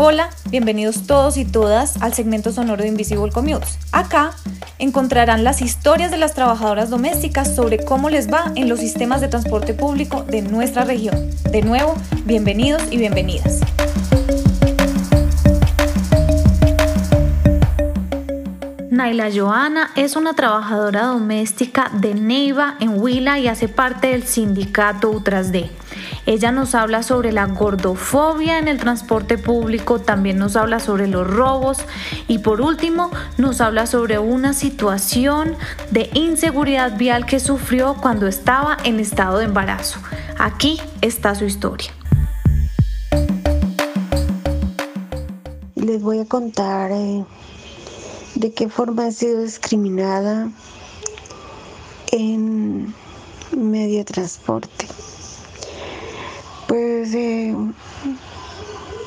Hola, 0.00 0.30
bienvenidos 0.48 1.08
todos 1.08 1.36
y 1.36 1.44
todas 1.44 2.00
al 2.00 2.14
segmento 2.14 2.52
sonoro 2.52 2.82
de 2.82 2.88
Invisible 2.88 3.32
Commutes. 3.32 3.80
Acá 3.90 4.30
encontrarán 4.78 5.42
las 5.42 5.60
historias 5.60 6.12
de 6.12 6.18
las 6.18 6.34
trabajadoras 6.34 6.88
domésticas 6.88 7.52
sobre 7.52 7.84
cómo 7.84 8.08
les 8.08 8.32
va 8.32 8.52
en 8.54 8.68
los 8.68 8.78
sistemas 8.78 9.20
de 9.20 9.26
transporte 9.26 9.74
público 9.74 10.22
de 10.22 10.42
nuestra 10.42 10.84
región. 10.84 11.28
De 11.50 11.62
nuevo, 11.62 11.96
bienvenidos 12.26 12.80
y 12.92 12.96
bienvenidas. 12.98 13.58
Naila 18.98 19.30
Joana 19.32 19.92
es 19.94 20.16
una 20.16 20.34
trabajadora 20.34 21.04
doméstica 21.04 21.88
de 21.94 22.14
Neiva 22.14 22.74
en 22.80 23.00
Huila 23.00 23.38
y 23.38 23.46
hace 23.46 23.68
parte 23.68 24.08
del 24.08 24.24
sindicato 24.24 25.08
UTRASD. 25.10 25.66
Ella 26.26 26.50
nos 26.50 26.74
habla 26.74 27.04
sobre 27.04 27.30
la 27.30 27.46
gordofobia 27.46 28.58
en 28.58 28.66
el 28.66 28.78
transporte 28.78 29.38
público, 29.38 30.00
también 30.00 30.36
nos 30.36 30.56
habla 30.56 30.80
sobre 30.80 31.06
los 31.06 31.24
robos 31.24 31.78
y 32.26 32.38
por 32.38 32.60
último 32.60 33.12
nos 33.36 33.60
habla 33.60 33.86
sobre 33.86 34.18
una 34.18 34.52
situación 34.52 35.54
de 35.92 36.10
inseguridad 36.14 36.98
vial 36.98 37.24
que 37.24 37.38
sufrió 37.38 37.94
cuando 38.02 38.26
estaba 38.26 38.78
en 38.82 38.98
estado 38.98 39.38
de 39.38 39.44
embarazo. 39.44 40.00
Aquí 40.40 40.80
está 41.02 41.36
su 41.36 41.44
historia. 41.44 41.92
Les 45.76 46.02
voy 46.02 46.18
a 46.18 46.24
contar 46.24 46.90
eh, 46.90 47.24
de 48.38 48.52
qué 48.52 48.68
forma 48.68 49.08
he 49.08 49.12
sido 49.12 49.42
discriminada 49.42 50.48
en 52.12 52.94
medio 53.50 53.98
de 53.98 54.04
transporte. 54.04 54.86
Pues 56.68 57.12
eh, 57.14 57.52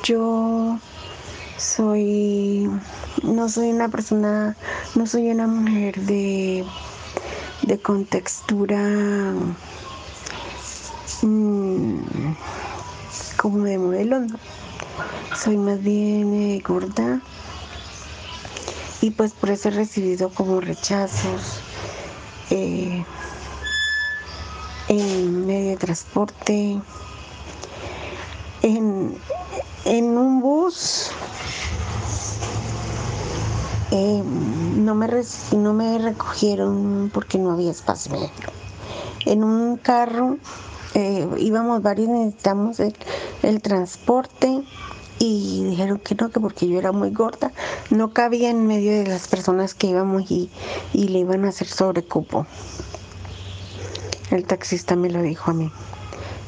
yo 0.04 0.78
soy, 1.58 2.70
no 3.24 3.48
soy 3.48 3.70
una 3.72 3.88
persona, 3.88 4.58
no 4.96 5.08
soy 5.08 5.32
una 5.32 5.48
mujer 5.48 5.96
de, 6.02 6.66
de 7.62 7.80
contextura 7.80 9.34
mm, 11.22 12.00
como 13.38 13.64
de 13.64 13.78
modelo, 13.78 14.26
Soy 15.42 15.58
más 15.58 15.82
bien 15.82 16.34
eh, 16.34 16.62
gorda 16.68 17.22
y 19.02 19.10
pues 19.10 19.34
por 19.34 19.50
eso 19.50 19.70
he 19.70 19.72
recibido 19.72 20.30
como 20.30 20.62
rechazos 20.62 21.60
eh, 22.52 23.04
en 24.88 25.46
medio 25.48 25.72
de 25.72 25.78
transporte, 25.78 26.80
en, 28.62 29.18
un 30.18 30.42
bus. 30.42 31.10
Eh, 33.90 34.24
no, 34.24 34.96
me 34.96 35.08
no 35.58 35.74
me 35.74 35.98
recogieron 35.98 37.10
porque 37.14 37.38
no 37.40 37.52
había 37.52 37.72
espacio. 37.72 38.14
En 39.26 39.44
un 39.44 39.78
carro 39.78 40.38
eh, 40.94 41.28
íbamos 41.38 41.82
varios, 41.82 42.10
necesitamos 42.10 42.80
el 42.80 43.62
transporte 43.62 44.64
y 45.24 45.64
dijeron 45.64 46.00
que 46.00 46.16
no, 46.16 46.32
que 46.32 46.40
porque 46.40 46.68
yo 46.68 46.80
era 46.80 46.92
muy 46.92 47.12
gorda, 47.12 47.52
no 47.92 48.12
cabía 48.12 48.50
en 48.50 48.66
medio 48.66 48.92
de 48.92 49.06
las 49.06 49.28
personas 49.28 49.76
que 49.76 49.88
íbamos 49.88 50.32
y, 50.32 50.50
le 50.94 51.20
iban 51.20 51.46
a 51.46 51.50
hacer 51.50 51.68
sobrecupo. 51.68 52.48
El 54.32 54.48
taxista 54.48 54.96
me 54.96 55.12
lo 55.12 55.22
dijo 55.22 55.52
a 55.52 55.54
mí. 55.54 55.72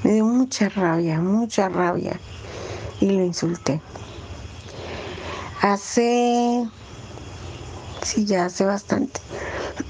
Me 0.04 0.14
dio 0.14 0.26
mucha 0.26 0.70
rabia, 0.70 1.20
mucha 1.20 1.70
rabia 1.70 2.20
y 3.00 3.12
lo 3.12 3.24
insulté. 3.24 3.80
Hace, 5.62 6.68
sí, 8.02 8.26
ya 8.26 8.46
hace 8.46 8.66
bastante, 8.66 9.22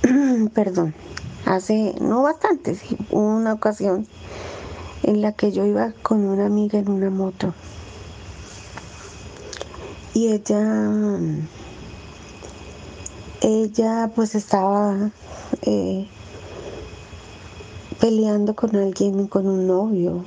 perdón, 0.54 0.94
hace, 1.46 1.96
no 2.02 2.22
bastante, 2.22 2.76
sí, 2.76 2.98
una 3.10 3.54
ocasión 3.54 4.08
en 5.04 5.22
la 5.22 5.32
que 5.32 5.54
yo 5.54 5.66
iba 5.66 5.94
con 6.04 6.26
una 6.26 6.46
amiga 6.46 6.80
en 6.80 6.90
una 6.90 7.10
moto 7.10 7.54
y 10.14 10.28
ella 10.28 11.10
ella 13.42 14.10
pues 14.16 14.36
estaba 14.36 15.12
eh, 15.64 16.08
peleando 18.00 18.56
con 18.56 18.76
alguien, 18.76 19.28
con 19.28 19.48
un 19.48 19.68
novio 19.68 20.24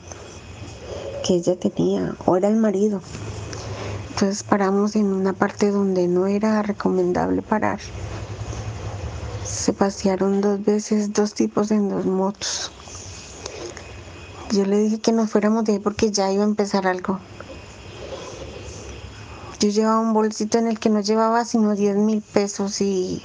que 1.24 1.34
ella 1.36 1.58
tenía, 1.58 2.14
o 2.26 2.36
era 2.36 2.48
el 2.48 2.56
marido. 2.56 3.00
Entonces 4.10 4.42
paramos 4.42 4.97
en 4.97 5.06
una 5.06 5.32
parte 5.32 5.70
donde 5.70 6.08
no 6.08 6.26
era 6.26 6.62
recomendable 6.62 7.42
parar. 7.42 7.80
Se 9.44 9.72
pasearon 9.72 10.41
dos 10.41 10.64
veces 10.64 11.12
dos 11.12 11.32
tipos 11.32 11.70
en 11.70 11.88
dos 11.88 12.04
motos. 12.04 12.70
Yo 14.53 14.64
le 14.64 14.78
dije 14.78 15.00
que 15.00 15.12
nos 15.12 15.30
fuéramos 15.30 15.64
de 15.64 15.74
ahí 15.74 15.78
porque 15.78 16.10
ya 16.10 16.30
iba 16.30 16.44
a 16.44 16.47
empezar 16.47 16.86
algo. 16.86 17.18
Yo 19.58 19.70
llevaba 19.70 20.00
un 20.00 20.12
bolsito 20.12 20.58
en 20.58 20.66
el 20.66 20.78
que 20.78 20.90
no 20.90 21.00
llevaba 21.00 21.44
sino 21.46 21.74
10 21.74 21.96
mil 21.96 22.20
pesos 22.20 22.82
y, 22.82 23.22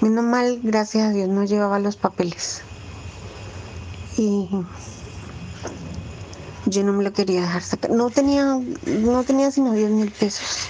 menos 0.00 0.24
mal, 0.24 0.60
gracias 0.62 1.08
a 1.08 1.10
Dios, 1.10 1.28
no 1.28 1.44
llevaba 1.44 1.78
los 1.78 1.96
papeles. 1.96 2.62
Y 4.16 4.48
yo 6.66 6.82
no 6.82 6.92
me 6.92 7.04
lo 7.04 7.12
quería 7.12 7.42
dejar 7.42 7.62
sacar. 7.62 7.92
No 7.92 8.10
tenía, 8.10 8.58
no 8.86 9.22
tenía 9.22 9.52
sino 9.52 9.72
10 9.72 9.90
mil 9.90 10.10
pesos. 10.10 10.66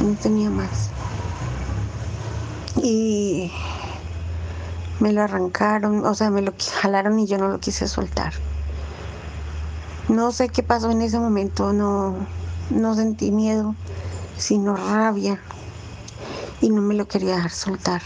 No 0.00 0.14
tenía 0.16 0.50
más. 0.50 0.90
Y 2.82 3.50
me 5.00 5.12
lo 5.12 5.22
arrancaron, 5.22 6.04
o 6.04 6.14
sea, 6.14 6.30
me 6.30 6.42
lo 6.42 6.52
jalaron 6.80 7.18
y 7.18 7.26
yo 7.26 7.38
no 7.38 7.48
lo 7.48 7.58
quise 7.58 7.88
soltar. 7.88 8.34
No 10.08 10.32
sé 10.32 10.48
qué 10.48 10.62
pasó 10.62 10.90
en 10.90 11.02
ese 11.02 11.18
momento, 11.18 11.74
no, 11.74 12.26
no 12.70 12.94
sentí 12.94 13.30
miedo, 13.30 13.74
sino 14.38 14.74
rabia. 14.74 15.38
Y 16.62 16.70
no 16.70 16.80
me 16.80 16.94
lo 16.94 17.06
quería 17.06 17.36
dejar 17.36 17.50
soltar. 17.50 18.02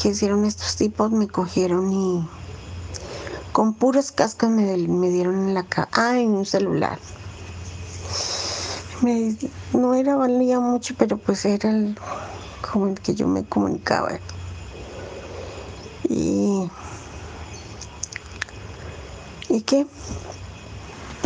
¿Qué 0.00 0.10
hicieron 0.10 0.44
estos 0.44 0.76
tipos? 0.76 1.10
Me 1.10 1.26
cogieron 1.26 1.90
y 1.90 2.28
con 3.52 3.72
puros 3.72 4.12
cascos 4.12 4.50
me, 4.50 4.76
dieron 5.08 5.48
en 5.48 5.54
la 5.54 5.62
cara. 5.62 5.88
Ah, 5.92 6.18
en 6.18 6.30
un 6.32 6.44
celular. 6.44 6.98
no 9.72 9.94
era 9.94 10.16
valía 10.16 10.60
mucho, 10.60 10.94
pero 10.98 11.16
pues 11.16 11.46
era 11.46 11.70
el, 11.70 11.98
como 12.60 12.88
el 12.88 13.00
que 13.00 13.14
yo 13.14 13.26
me 13.26 13.44
comunicaba. 13.44 14.18
Y, 16.08 16.68
¿Y 19.48 19.62
qué? 19.62 19.86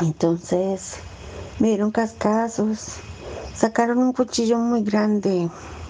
Entonces 0.00 0.98
me 1.58 1.68
dieron 1.68 1.90
cascazos, 1.90 2.98
sacaron 3.54 3.98
un 3.98 4.12
cuchillo 4.12 4.58
muy 4.58 4.82
grande, 4.84 5.48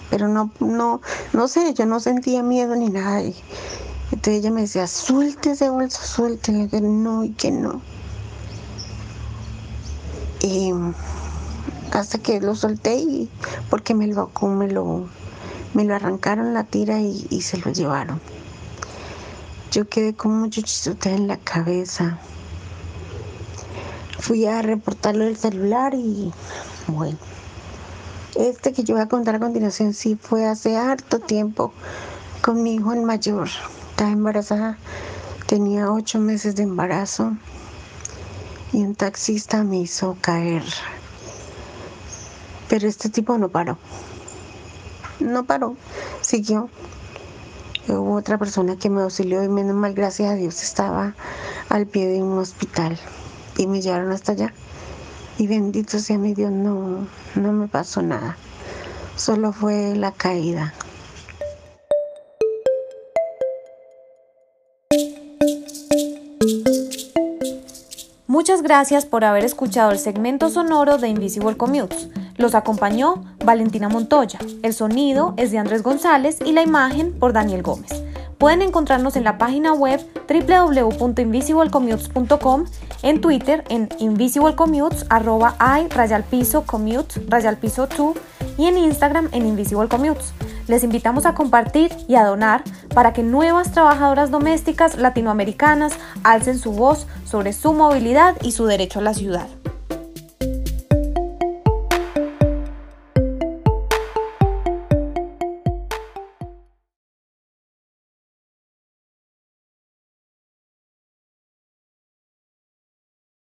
pero 0.09 0.27
no, 0.27 0.51
no, 0.59 1.01
no 1.31 1.47
sé, 1.47 1.75
yo 1.75 1.85
no 1.85 1.99
sentía 1.99 2.41
miedo 2.41 2.75
ni 2.75 2.89
nada. 2.89 3.21
entonces 3.21 4.39
ella 4.39 4.49
me 4.49 4.61
decía, 4.61 4.87
suelte 4.87 5.51
ese 5.51 5.69
bolso, 5.69 6.01
suelte, 6.03 6.51
y 6.51 6.67
que 6.67 6.81
no 6.81 7.23
y 7.23 7.33
que 7.33 7.51
no. 7.51 7.81
Y 10.41 10.71
hasta 11.91 12.17
que 12.17 12.41
lo 12.41 12.55
solté 12.55 12.95
y 12.95 13.29
porque 13.69 13.93
me 13.93 14.07
lo, 14.07 14.31
me 14.41 14.71
lo, 14.71 15.07
me 15.75 15.83
lo 15.83 15.95
arrancaron 15.95 16.55
la 16.55 16.63
tira 16.63 16.99
y, 16.99 17.27
y 17.29 17.41
se 17.41 17.57
lo 17.57 17.71
llevaron. 17.71 18.19
Yo 19.71 19.87
quedé 19.87 20.15
con 20.15 20.39
mucho 20.39 20.61
chisote 20.61 21.11
en 21.11 21.27
la 21.27 21.37
cabeza 21.37 22.19
fui 24.19 24.45
a 24.45 24.61
reportarlo 24.61 25.25
del 25.25 25.37
celular 25.37 25.93
y 25.93 26.31
bueno. 26.87 27.17
Este 28.35 28.73
que 28.73 28.83
yo 28.83 28.95
voy 28.95 29.03
a 29.03 29.07
contar 29.07 29.35
a 29.35 29.39
continuación 29.39 29.93
sí 29.93 30.15
fue 30.15 30.45
hace 30.45 30.77
harto 30.77 31.19
tiempo 31.19 31.73
con 32.41 32.61
mi 32.61 32.75
hijo 32.75 32.93
el 32.93 33.01
mayor. 33.01 33.49
Estaba 33.89 34.11
embarazada, 34.11 34.77
tenía 35.47 35.91
ocho 35.91 36.19
meses 36.19 36.55
de 36.55 36.63
embarazo 36.63 37.35
y 38.71 38.83
un 38.83 38.95
taxista 38.95 39.63
me 39.63 39.79
hizo 39.79 40.15
caer. 40.21 40.63
Pero 42.69 42.87
este 42.87 43.09
tipo 43.09 43.37
no 43.37 43.49
paró. 43.49 43.77
No 45.19 45.45
paró, 45.45 45.75
siguió. 46.21 46.69
Hubo 47.87 48.15
otra 48.15 48.37
persona 48.37 48.77
que 48.77 48.91
me 48.91 49.01
auxilió 49.01 49.43
y 49.43 49.49
menos 49.49 49.75
mal, 49.75 49.95
gracias 49.95 50.31
a 50.31 50.35
Dios, 50.35 50.61
estaba 50.61 51.15
al 51.69 51.87
pie 51.87 52.07
de 52.07 52.21
un 52.21 52.37
hospital 52.37 52.99
y 53.59 53.67
me 53.67 53.81
llevaron 53.81 54.11
hasta 54.11 54.31
allá. 54.31 54.53
Y 55.37 55.47
bendito 55.47 55.99
sea 55.99 56.17
mi 56.17 56.33
Dios, 56.33 56.51
no, 56.51 57.07
no 57.35 57.51
me 57.51 57.67
pasó 57.67 58.01
nada. 58.01 58.37
Solo 59.15 59.51
fue 59.51 59.95
la 59.95 60.11
caída. 60.11 60.73
Muchas 68.27 68.61
gracias 68.61 69.05
por 69.05 69.25
haber 69.25 69.43
escuchado 69.43 69.91
el 69.91 69.99
segmento 69.99 70.49
sonoro 70.49 70.97
de 70.97 71.09
Invisible 71.09 71.57
Commutes. 71.57 72.07
Los 72.37 72.55
acompañó 72.55 73.25
Valentina 73.43 73.89
Montoya. 73.89 74.39
El 74.63 74.73
sonido 74.73 75.33
es 75.35 75.51
de 75.51 75.57
Andrés 75.57 75.83
González 75.83 76.37
y 76.45 76.53
la 76.53 76.61
imagen 76.61 77.11
por 77.19 77.33
Daniel 77.33 77.63
Gómez. 77.63 77.91
Pueden 78.39 78.61
encontrarnos 78.61 79.15
en 79.17 79.25
la 79.25 79.37
página 79.37 79.73
web 79.73 79.99
www.invisiblecommutes.com, 80.29 82.65
en 83.03 83.19
Twitter 83.19 83.65
en 83.67 83.89
invisiblecommutes, 83.99 85.05
arroba 85.09 85.57
i, 85.59 85.89
rayalpiso, 85.89 86.63
commute, 86.63 87.21
rayalpiso 87.27 87.87
2 87.87 88.15
y 88.57 88.67
en 88.67 88.77
Instagram 88.77 89.27
en 89.33 89.45
invisiblecommutes. 89.45 90.31
Les 90.69 90.85
invitamos 90.85 91.25
a 91.25 91.33
compartir 91.33 91.91
y 92.07 92.15
a 92.15 92.23
donar 92.23 92.63
para 92.95 93.11
que 93.11 93.23
nuevas 93.23 93.73
trabajadoras 93.73 94.31
domésticas 94.31 94.97
latinoamericanas 94.97 95.99
alcen 96.23 96.59
su 96.59 96.71
voz 96.71 97.07
sobre 97.25 97.51
su 97.51 97.73
movilidad 97.73 98.37
y 98.41 98.53
su 98.53 98.67
derecho 98.67 98.99
a 98.99 99.01
la 99.01 99.13
ciudad. 99.13 99.49